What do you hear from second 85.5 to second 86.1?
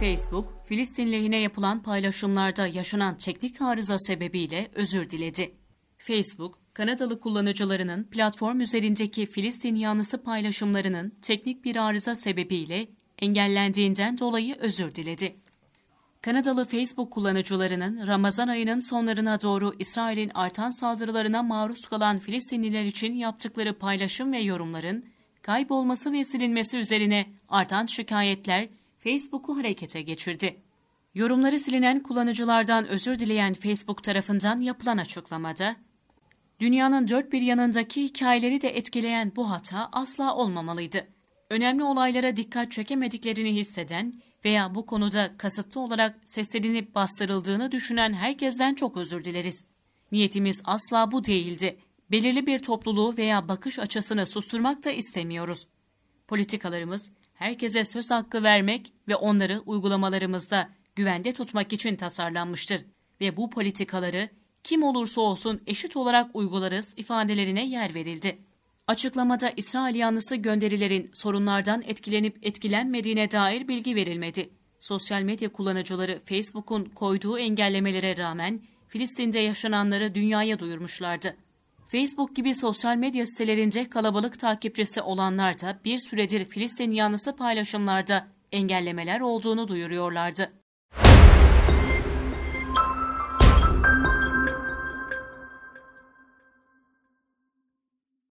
da bir